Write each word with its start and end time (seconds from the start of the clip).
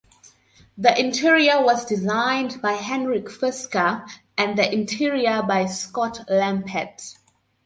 The 0.79 0.99
exterior 0.99 1.61
was 1.63 1.85
designed 1.85 2.59
by 2.59 2.71
Henrik 2.71 3.27
Fisker 3.27 4.09
and 4.35 4.57
the 4.57 4.73
interior 4.73 5.43
by 5.43 5.67
Scott 5.67 6.25
Lempert. 6.27 7.19